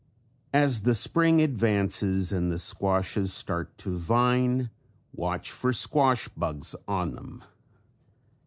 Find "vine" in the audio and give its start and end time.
3.99-4.71